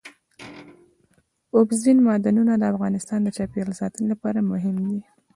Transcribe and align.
اوبزین 1.55 1.97
معدنونه 2.07 2.53
د 2.57 2.63
افغانستان 2.73 3.19
د 3.23 3.27
چاپیریال 3.37 3.71
ساتنې 3.81 4.07
لپاره 4.13 4.47
مهم 4.51 4.75
دي. 4.89 4.99